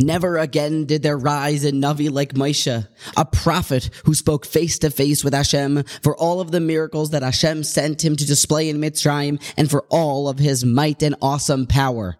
Never 0.00 0.38
again 0.38 0.84
did 0.84 1.02
there 1.02 1.18
rise 1.18 1.64
a 1.64 1.72
Navi 1.72 2.08
like 2.08 2.34
Moshe, 2.34 2.86
a 3.16 3.24
prophet 3.24 3.90
who 4.04 4.14
spoke 4.14 4.46
face 4.46 4.78
to 4.78 4.90
face 4.90 5.24
with 5.24 5.34
Hashem 5.34 5.82
for 6.02 6.16
all 6.16 6.40
of 6.40 6.52
the 6.52 6.60
miracles 6.60 7.10
that 7.10 7.24
Hashem 7.24 7.64
sent 7.64 8.04
him 8.04 8.14
to 8.14 8.24
display 8.24 8.68
in 8.68 8.78
Mitzrayim 8.78 9.42
and 9.56 9.68
for 9.68 9.84
all 9.90 10.28
of 10.28 10.38
his 10.38 10.64
might 10.64 11.02
and 11.02 11.16
awesome 11.20 11.66
power 11.66 12.16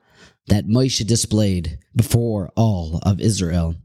that 0.49 0.67
Moshe 0.67 1.07
displayed 1.07 1.79
before 1.95 2.51
all 2.57 2.99
of 3.05 3.21
Israel. 3.21 3.77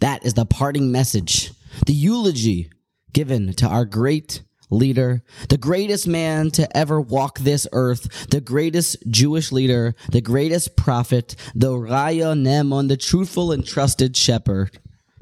That 0.00 0.26
is 0.26 0.34
the 0.34 0.44
parting 0.44 0.90
message, 0.90 1.52
the 1.86 1.92
eulogy 1.92 2.68
given 3.12 3.52
to 3.54 3.68
our 3.68 3.84
great 3.84 4.42
leader, 4.70 5.22
the 5.48 5.58
greatest 5.58 6.06
man 6.06 6.50
to 6.52 6.76
ever 6.76 7.00
walk 7.00 7.38
this 7.38 7.66
earth, 7.72 8.28
the 8.30 8.40
greatest 8.40 8.96
Jewish 9.08 9.52
leader, 9.52 9.94
the 10.10 10.20
greatest 10.20 10.76
prophet, 10.76 11.36
the 11.54 11.72
Raya 11.72 12.36
Nemon, 12.36 12.88
the 12.88 12.96
truthful 12.96 13.52
and 13.52 13.66
trusted 13.66 14.16
shepherd, 14.16 14.78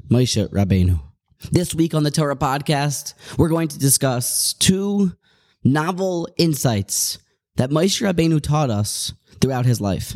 Moshe 0.09 0.47
Rabbeinu. 0.49 0.99
This 1.51 1.75
week 1.75 1.93
on 1.93 2.03
the 2.03 2.11
Torah 2.11 2.35
podcast, 2.35 3.13
we're 3.37 3.49
going 3.49 3.67
to 3.67 3.79
discuss 3.79 4.53
two 4.53 5.11
novel 5.63 6.27
insights 6.37 7.19
that 7.57 7.69
Moshe 7.69 8.01
Rabbeinu 8.01 8.41
taught 8.41 8.69
us 8.69 9.13
throughout 9.41 9.65
his 9.65 9.79
life. 9.79 10.15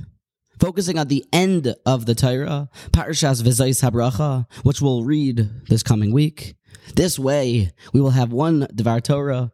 Focusing 0.60 0.98
on 0.98 1.08
the 1.08 1.24
end 1.32 1.74
of 1.86 2.06
the 2.06 2.16
Torah, 2.16 2.70
Parashas 2.92 3.42
V'zos 3.42 3.82
Habracha, 3.82 4.46
which 4.64 4.82
we'll 4.82 5.04
read 5.04 5.50
this 5.70 5.84
coming 5.84 6.12
week, 6.12 6.56
this 6.96 7.20
way, 7.20 7.72
we 7.94 8.02
will 8.02 8.12
have 8.12 8.32
one 8.32 8.68
Devar 8.74 9.02
Torah. 9.02 9.52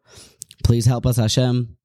Please 0.64 0.86
help 0.86 1.05
us, 1.05 1.18
Hashem, 1.18 1.78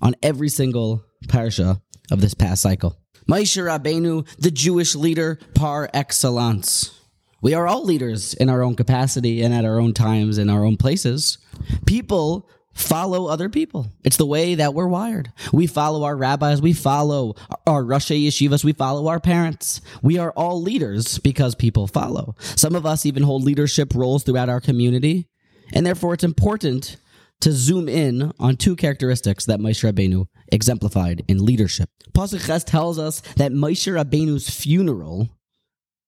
on 0.00 0.14
every 0.22 0.48
single 0.48 1.04
parsha 1.26 1.80
of 2.10 2.20
this 2.20 2.34
past 2.34 2.62
cycle. 2.62 2.96
Moshe 3.28 3.62
Rabbeinu, 3.62 4.26
the 4.38 4.50
Jewish 4.50 4.94
leader 4.94 5.38
par 5.54 5.90
excellence. 5.92 6.94
We 7.40 7.54
are 7.54 7.68
all 7.68 7.84
leaders 7.84 8.34
in 8.34 8.48
our 8.48 8.62
own 8.62 8.74
capacity 8.74 9.42
and 9.42 9.54
at 9.54 9.64
our 9.64 9.78
own 9.78 9.92
times 9.92 10.38
in 10.38 10.50
our 10.50 10.64
own 10.64 10.76
places. 10.76 11.38
People 11.86 12.48
follow 12.78 13.26
other 13.26 13.48
people. 13.48 13.88
It's 14.04 14.16
the 14.16 14.26
way 14.26 14.54
that 14.54 14.72
we're 14.72 14.86
wired. 14.86 15.32
We 15.52 15.66
follow 15.66 16.04
our 16.04 16.16
rabbis, 16.16 16.62
we 16.62 16.72
follow 16.72 17.34
our 17.66 17.84
Rosh 17.84 18.10
Yeshivas, 18.10 18.64
we 18.64 18.72
follow 18.72 19.08
our 19.08 19.20
parents. 19.20 19.80
We 20.02 20.18
are 20.18 20.32
all 20.32 20.62
leaders 20.62 21.18
because 21.18 21.54
people 21.54 21.86
follow. 21.86 22.36
Some 22.38 22.74
of 22.74 22.86
us 22.86 23.04
even 23.04 23.24
hold 23.24 23.44
leadership 23.44 23.94
roles 23.94 24.22
throughout 24.22 24.48
our 24.48 24.60
community, 24.60 25.28
and 25.72 25.84
therefore 25.84 26.14
it's 26.14 26.24
important 26.24 26.96
to 27.40 27.52
zoom 27.52 27.88
in 27.88 28.32
on 28.38 28.56
two 28.56 28.74
characteristics 28.74 29.44
that 29.46 29.60
Moshe 29.60 29.84
Rabbeinu 29.84 30.26
exemplified 30.50 31.24
in 31.28 31.44
leadership. 31.44 31.88
Pasuk 32.12 32.64
tells 32.64 32.98
us 32.98 33.20
that 33.36 33.52
Moshe 33.52 33.92
Rabbeinu's 33.92 34.50
funeral 34.50 35.28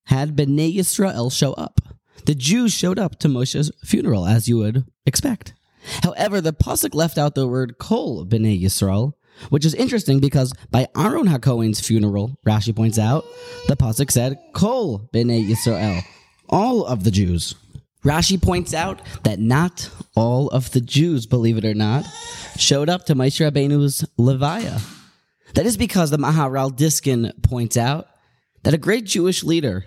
had 0.07 0.37
Bnei 0.37 0.75
Yisrael 0.75 1.33
show 1.33 1.53
up. 1.53 1.81
The 2.27 2.35
Jews 2.35 2.73
showed 2.73 2.99
up 2.99 3.19
to 3.21 3.29
Moshe's 3.29 3.71
funeral, 3.85 4.27
as 4.27 4.49
you 4.49 4.59
would 4.59 4.85
expect. 5.07 5.55
However, 6.03 6.41
the 6.41 6.53
pasuk 6.53 6.95
left 6.95 7.19
out 7.19 7.35
the 7.35 7.47
word 7.47 7.79
kol 7.79 8.27
b'nei 8.27 8.61
Yisrael, 8.61 9.15
which 9.49 9.65
is 9.65 9.75
interesting 9.75 10.21
because 10.21 10.53
by 10.71 10.89
Aaron 10.97 11.27
HaKohen's 11.27 11.81
funeral, 11.81 12.39
Rashi 12.47 12.75
points 12.75 12.99
out, 12.99 13.25
the 13.69 13.77
pasuk 13.77 14.11
said 14.11 14.39
kol 14.53 15.09
b'nei 15.13 15.49
Yisrael, 15.49 16.03
all 16.49 16.85
of 16.85 17.05
the 17.05 17.11
Jews. 17.11 17.55
Rashi 18.05 18.41
points 18.41 18.73
out 18.73 19.03
that 19.25 19.39
not 19.39 19.91
all 20.17 20.49
of 20.49 20.71
the 20.73 20.81
Jews, 20.81 21.27
believe 21.27 21.59
it 21.59 21.65
or 21.65 21.75
not, 21.75 22.07
showed 22.57 22.89
up 22.89 23.05
to 23.07 23.15
Moshe 23.15 23.41
Rabbeinu's 23.41 24.05
Levaya. 24.19 24.83
That 25.55 25.67
is 25.67 25.77
because 25.77 26.11
the 26.11 26.17
Maharil 26.17 26.75
Diskin 26.75 27.33
points 27.43 27.77
out 27.77 28.07
that 28.63 28.75
a 28.75 28.79
great 28.79 29.05
Jewish 29.05 29.43
leader 29.43 29.87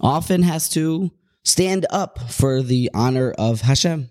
often 0.00 0.42
has 0.42 0.68
to 0.70 1.10
stand 1.44 1.84
up 1.90 2.30
for 2.30 2.62
the 2.62 2.90
honor 2.94 3.32
of 3.32 3.62
Hashem 3.62 4.10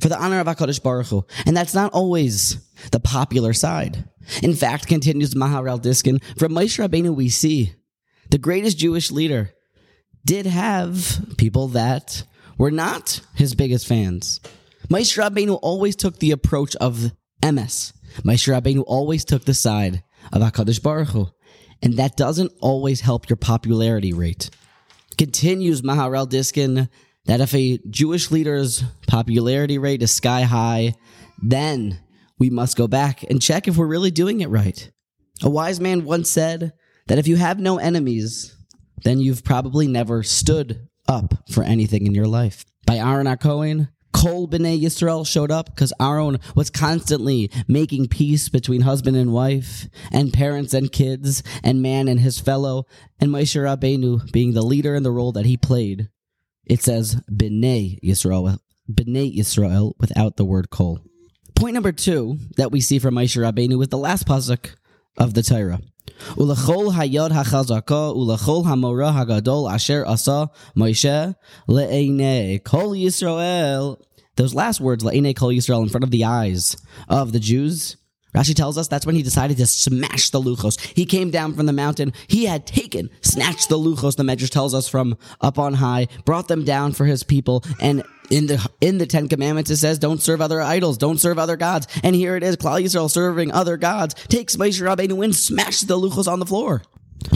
for 0.00 0.08
the 0.08 0.20
honor 0.20 0.40
of 0.40 0.46
HaKadosh 0.46 0.82
Baruch 0.82 1.08
Hu. 1.08 1.24
And 1.46 1.56
that's 1.56 1.74
not 1.74 1.92
always 1.92 2.58
the 2.90 3.00
popular 3.00 3.52
side. 3.52 4.08
In 4.42 4.54
fact, 4.54 4.86
continues 4.86 5.34
Maharil 5.34 5.80
Diskin, 5.80 6.20
from 6.36 6.52
Moshe 6.52 6.78
Rabbeinu 6.78 7.14
we 7.14 7.28
see 7.28 7.74
the 8.30 8.38
greatest 8.38 8.78
Jewish 8.78 9.10
leader 9.10 9.50
did 10.24 10.46
have 10.46 11.34
people 11.36 11.68
that 11.68 12.24
were 12.56 12.70
not 12.70 13.20
his 13.34 13.54
biggest 13.54 13.86
fans. 13.86 14.40
Moshe 14.88 15.18
Rabbeinu 15.18 15.58
always 15.60 15.96
took 15.96 16.18
the 16.18 16.30
approach 16.30 16.76
of 16.76 17.12
emes. 17.42 17.92
Moshe 18.22 18.48
Rabbeinu 18.48 18.84
always 18.86 19.24
took 19.24 19.44
the 19.44 19.54
side 19.54 20.02
of 20.32 20.42
HaKadosh 20.42 20.82
Baruch 20.82 21.08
Hu. 21.08 21.28
And 21.82 21.94
that 21.94 22.16
doesn't 22.16 22.52
always 22.60 23.00
help 23.00 23.28
your 23.28 23.36
popularity 23.36 24.12
rate. 24.12 24.50
Continues 25.18 25.82
Maharil 25.82 26.28
Diskin, 26.28 26.88
that 27.26 27.40
if 27.40 27.54
a 27.54 27.78
Jewish 27.88 28.30
leader's 28.30 28.82
popularity 29.06 29.78
rate 29.78 30.02
is 30.02 30.10
sky 30.10 30.42
high, 30.42 30.94
then 31.42 32.00
we 32.38 32.50
must 32.50 32.76
go 32.76 32.88
back 32.88 33.22
and 33.24 33.40
check 33.40 33.68
if 33.68 33.76
we're 33.76 33.86
really 33.86 34.10
doing 34.10 34.40
it 34.40 34.48
right. 34.48 34.90
A 35.42 35.50
wise 35.50 35.80
man 35.80 36.04
once 36.04 36.30
said 36.30 36.72
that 37.06 37.18
if 37.18 37.28
you 37.28 37.36
have 37.36 37.58
no 37.58 37.78
enemies, 37.78 38.56
then 39.04 39.20
you've 39.20 39.44
probably 39.44 39.86
never 39.86 40.22
stood 40.22 40.88
up 41.08 41.34
for 41.50 41.62
anything 41.62 42.06
in 42.06 42.14
your 42.14 42.26
life. 42.26 42.64
By 42.86 42.96
Aaron 42.96 43.26
HaKohen, 43.26 43.88
Kol 44.12 44.46
B'nai 44.46 44.80
Yisrael 44.80 45.26
showed 45.26 45.50
up 45.50 45.66
because 45.66 45.92
Aaron 46.00 46.38
was 46.54 46.70
constantly 46.70 47.50
making 47.66 48.08
peace 48.08 48.48
between 48.48 48.82
husband 48.82 49.16
and 49.16 49.32
wife, 49.32 49.88
and 50.12 50.32
parents 50.32 50.74
and 50.74 50.92
kids, 50.92 51.42
and 51.64 51.82
man 51.82 52.08
and 52.08 52.20
his 52.20 52.38
fellow, 52.38 52.84
and 53.20 53.30
Moshe 53.30 53.60
Rabbeinu 53.60 54.30
being 54.30 54.52
the 54.52 54.62
leader 54.62 54.94
in 54.94 55.02
the 55.02 55.10
role 55.10 55.32
that 55.32 55.46
he 55.46 55.56
played 55.56 56.08
it 56.66 56.82
says 56.82 57.16
B'nai 57.30 58.00
Yisrael, 58.02 58.58
B'nai 58.90 59.36
Yisrael 59.36 59.94
without 59.98 60.36
the 60.36 60.44
word 60.44 60.70
kol. 60.70 61.00
Point 61.54 61.74
number 61.74 61.92
two 61.92 62.38
that 62.56 62.72
we 62.72 62.80
see 62.80 62.98
from 62.98 63.14
Moshe 63.14 63.36
Rabbeinu 63.36 63.80
is 63.82 63.88
the 63.88 63.98
last 63.98 64.26
pasuk 64.26 64.74
of 65.18 65.34
the 65.34 65.42
Torah. 65.42 65.80
Ulachol 66.36 66.92
hayod 66.92 67.30
hachazaka 67.30 68.14
ulachol 68.14 68.64
hamora 68.64 69.12
hagadol 69.12 69.72
asher 69.72 70.06
asa 70.06 70.50
Moshe 70.76 71.34
le'enei 71.68 72.62
kol 72.62 72.92
Yisrael. 72.92 74.00
Those 74.36 74.54
last 74.54 74.80
words, 74.80 75.04
le'enei 75.04 75.36
kol 75.36 75.50
Yisrael, 75.50 75.82
in 75.82 75.88
front 75.88 76.04
of 76.04 76.10
the 76.10 76.24
eyes 76.24 76.76
of 77.08 77.32
the 77.32 77.40
Jews, 77.40 77.96
Rashi 78.34 78.54
tells 78.54 78.78
us 78.78 78.88
that's 78.88 79.06
when 79.06 79.14
he 79.14 79.22
decided 79.22 79.58
to 79.58 79.66
smash 79.66 80.30
the 80.30 80.40
luchos. 80.40 80.80
He 80.80 81.04
came 81.04 81.30
down 81.30 81.54
from 81.54 81.66
the 81.66 81.72
mountain. 81.72 82.12
He 82.28 82.46
had 82.46 82.66
taken, 82.66 83.10
snatched 83.20 83.68
the 83.68 83.78
luchos. 83.78 84.16
The 84.16 84.22
Medrash 84.22 84.50
tells 84.50 84.74
us 84.74 84.88
from 84.88 85.18
up 85.40 85.58
on 85.58 85.74
high, 85.74 86.08
brought 86.24 86.48
them 86.48 86.64
down 86.64 86.92
for 86.92 87.04
his 87.04 87.22
people. 87.22 87.62
And 87.80 88.02
in 88.30 88.46
the 88.46 88.66
in 88.80 88.98
the 88.98 89.06
Ten 89.06 89.28
Commandments, 89.28 89.70
it 89.70 89.76
says, 89.76 89.98
"Don't 89.98 90.22
serve 90.22 90.40
other 90.40 90.62
idols. 90.62 90.96
Don't 90.96 91.20
serve 91.20 91.38
other 91.38 91.56
gods." 91.56 91.86
And 92.02 92.16
here 92.16 92.36
it 92.36 92.42
is, 92.42 92.56
Klal 92.56 92.82
Yisrael 92.82 93.10
serving 93.10 93.52
other 93.52 93.76
gods. 93.76 94.14
Takes 94.28 94.56
Moshe 94.56 94.80
Rabbeinu 94.80 95.22
and 95.22 95.36
smashes 95.36 95.82
the 95.82 95.98
luchos 95.98 96.26
on 96.30 96.38
the 96.38 96.46
floor. 96.46 96.82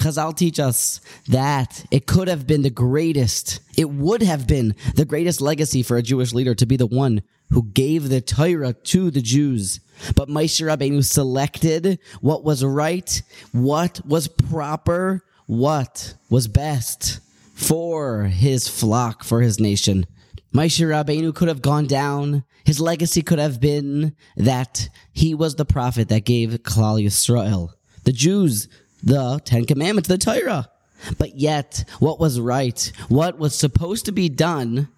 Chazal 0.07 0.37
teach 0.37 0.61
us 0.61 1.01
that 1.27 1.85
it 1.91 2.07
could 2.07 2.29
have 2.29 2.47
been 2.47 2.63
the 2.63 2.71
greatest, 2.71 3.59
it 3.77 3.91
would 3.91 4.23
have 4.23 4.47
been 4.47 4.77
the 4.95 5.05
greatest 5.05 5.41
legacy 5.41 5.83
for 5.83 5.97
a 5.97 6.03
Jewish 6.03 6.33
leader 6.33 6.55
to 6.55 6.65
be 6.65 6.77
the 6.77 6.87
one 6.87 7.23
who 7.51 7.65
gave 7.65 8.09
the 8.09 8.21
Torah 8.21 8.73
to 8.73 9.11
the 9.11 9.21
Jews. 9.21 9.81
But 10.15 10.29
Moshe 10.29 10.65
Rabbeinu 10.65 11.05
selected 11.05 11.99
what 12.21 12.45
was 12.45 12.65
right, 12.65 13.21
what 13.51 14.01
was 14.07 14.29
proper, 14.29 15.25
what 15.47 16.15
was 16.31 16.47
best 16.47 17.19
for 17.55 18.25
his 18.25 18.69
flock, 18.69 19.25
for 19.25 19.41
his 19.41 19.59
nation. 19.59 20.07
Moshe 20.55 20.87
Rabbeinu 20.87 21.35
could 21.35 21.49
have 21.49 21.63
gone 21.63 21.87
down. 21.87 22.45
His 22.65 22.81
legacy 22.81 23.23
could 23.23 23.41
have 23.41 23.61
been 23.61 24.15
that 24.37 24.89
he 25.13 25.35
was 25.35 25.57
the 25.57 25.65
prophet 25.65 26.09
that 26.11 26.25
gave 26.25 26.51
Klal 26.63 27.05
Yisrael, 27.05 27.71
the 28.05 28.13
Jews, 28.13 28.69
the 29.07 29.41
Ten 29.45 29.65
Commandments, 29.65 30.09
the 30.09 30.19
Torah. 30.19 30.69
But 31.17 31.37
yet, 31.37 31.85
what 32.01 32.19
was 32.19 32.41
right, 32.41 32.93
what 33.09 33.39
was 33.39 33.55
supposed 33.55 34.05
to 34.07 34.13
be 34.13 34.29
done, 34.29 34.89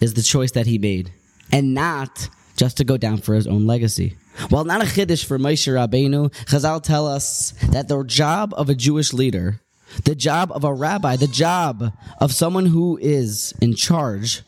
is 0.00 0.14
the 0.14 0.22
choice 0.22 0.52
that 0.52 0.66
he 0.66 0.76
made, 0.76 1.12
and 1.52 1.72
not 1.72 2.28
just 2.56 2.76
to 2.78 2.84
go 2.84 2.96
down 2.96 3.18
for 3.18 3.34
his 3.34 3.46
own 3.46 3.66
legacy. 3.66 4.16
While 4.48 4.64
not 4.64 4.82
a 4.82 4.86
chiddush 4.86 5.24
for 5.24 5.38
Moshe 5.38 5.72
Rabbeinu, 5.72 6.32
Chazal 6.46 6.82
tell 6.82 7.06
us 7.06 7.52
that 7.70 7.88
the 7.88 8.02
job 8.04 8.52
of 8.56 8.68
a 8.68 8.74
Jewish 8.74 9.12
leader, 9.12 9.60
the 10.04 10.16
job 10.16 10.50
of 10.50 10.64
a 10.64 10.74
rabbi, 10.74 11.16
the 11.16 11.28
job 11.28 11.92
of 12.18 12.32
someone 12.32 12.66
who 12.66 12.98
is 13.00 13.54
in 13.60 13.74
charge, 13.74 14.42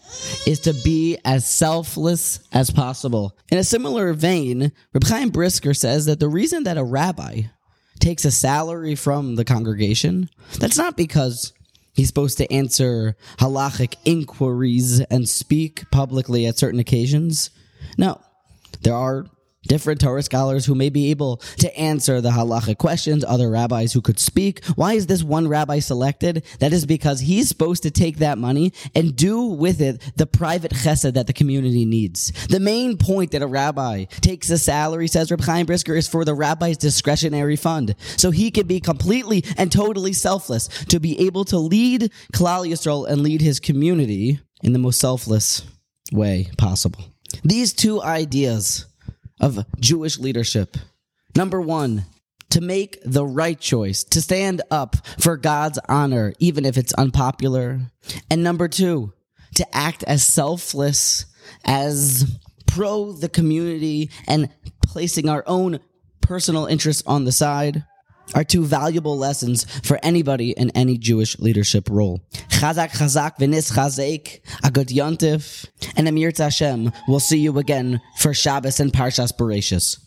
is 0.47 0.59
to 0.61 0.73
be 0.83 1.19
as 1.25 1.47
selfless 1.47 2.41
as 2.53 2.71
possible. 2.71 3.37
In 3.51 3.59
a 3.59 3.65
similar 3.65 4.13
vein, 4.13 4.73
Reb 4.93 5.05
Chaim 5.05 5.31
Brisker 5.31 5.75
says 5.75 6.07
that 6.07 6.19
the 6.19 6.29
reason 6.29 6.65
that 6.65 6.79
a 6.79 6.85
rabbi 6.85 7.43
takes 7.99 8.25
a 8.25 8.31
salary 8.31 8.95
from 8.95 9.37
the 9.37 9.45
congregation, 9.45 10.29
that's 10.59 10.79
not 10.79 10.97
because 10.97 11.53
he's 11.95 12.09
supposed 12.09 12.39
to 12.39 12.53
answer 12.53 13.17
halachic 13.39 13.97
inquiries 14.05 15.01
and 15.01 15.29
speak 15.29 15.85
publicly 15.91 16.47
at 16.47 16.59
certain 16.59 16.81
occasions. 16.81 17.51
No, 17.97 18.21
there 18.83 18.95
are 18.95 19.27
different 19.67 20.01
Torah 20.01 20.23
scholars 20.23 20.67
who 20.67 20.75
may 20.75 20.89
be 20.89 21.11
able 21.11 21.39
to 21.59 21.77
answer 21.79 22.21
the 22.21 22.31
halachic 22.31 22.79
questions, 22.79 23.25
other 23.25 23.51
rabbis 23.51 23.93
who 23.93 24.01
could 24.01 24.19
speak. 24.19 24.65
Why 24.77 24.95
is 24.95 25.07
this 25.07 25.23
one 25.23 25.49
rabbi 25.49 25.81
selected? 25.81 26.45
That 26.61 26.73
is 26.73 26.87
because 26.87 27.21
he's 27.21 27.49
supposed 27.49 27.83
to 27.83 27.91
take 27.91 28.19
that 28.19 28.39
money 28.39 28.73
and 28.95 29.17
do 29.17 29.45
with 29.45 29.81
it 29.81 30.03
the 30.17 30.27
private 30.27 30.73
chesed 30.73 31.15
that 31.15 31.27
the 31.27 31.33
community 31.33 31.85
needs. 31.85 32.33
The 32.49 32.61
main 32.61 32.97
point 32.97 33.33
that 33.33 33.43
a 33.43 33.47
rabbi 33.47 34.05
takes 34.05 34.51
a 34.51 34.59
salary, 34.59 35.09
says 35.09 35.31
Reb 35.31 35.41
Chaim 35.41 35.67
Brisker, 35.67 35.95
is 35.95 36.09
for 36.09 36.25
the 36.25 36.35
rabbi's 36.35 36.79
discretionary 36.79 37.57
fund. 37.57 37.95
So 38.17 38.31
he 38.31 38.51
can 38.51 38.67
be 38.67 38.81
completely 38.81 39.45
and 39.57 39.71
totally 39.71 40.13
selfless 40.13 40.69
to 40.87 41.01
be 41.01 41.19
able 41.27 41.45
to 41.47 41.59
lead 41.59 42.13
Klal 42.33 42.67
Yisrael 42.69 43.09
and 43.09 43.23
lead 43.23 43.41
his 43.41 43.61
community 43.61 44.41
in 44.63 44.73
the 44.73 44.79
most 44.79 45.01
selfless 45.01 45.63
way 46.13 46.49
possible. 46.57 47.05
These 47.43 47.73
two 47.73 48.03
ideas 48.03 48.87
of 49.41 49.65
Jewish 49.79 50.19
leadership. 50.19 50.77
Number 51.35 51.61
one, 51.61 52.05
to 52.51 52.61
make 52.61 52.99
the 53.05 53.27
right 53.27 53.59
choice, 53.59 54.05
to 54.05 54.21
stand 54.21 54.63
up 54.71 54.97
for 55.19 55.37
God's 55.37 55.79
honor, 55.89 56.33
even 56.39 56.65
if 56.65 56.79
it's 56.79 56.95
unpopular. 56.95 57.81
And 58.31 58.43
number 58.43 58.69
two, 58.69 59.13
to 59.57 59.77
act 59.77 60.05
as 60.05 60.23
selfless 60.23 61.27
as 61.65 62.39
pro 62.67 63.13
the 63.13 63.29
community 63.29 64.11
and 64.27 64.49
placing 64.87 65.29
our 65.29 65.45
own 65.47 65.81
personal 66.21 66.67
interests 66.67 67.03
on 67.07 67.25
the 67.25 67.33
side 67.33 67.85
are 68.35 68.45
two 68.45 68.65
valuable 68.65 69.17
lessons 69.17 69.65
for 69.81 69.99
anybody 70.03 70.51
in 70.51 70.71
any 70.71 70.99
Jewish 70.99 71.39
leadership 71.39 71.89
role. 71.91 72.21
Chazak 72.49 72.91
chazak 72.91 73.39
v'nis 73.39 73.73
chazek, 73.73 74.41
a 74.65 74.71
good 74.71 74.89
yontif, 74.89 75.67
and 75.97 76.09
Amir 76.09 76.33
Hashem 76.37 76.93
will 77.09 77.21
see 77.21 77.39
you 77.39 77.59
again 77.59 78.01
for 78.19 78.35
Shabbos 78.35 78.81
and 78.81 78.93
Parshas 78.93 79.33
Bereshis. 79.33 80.06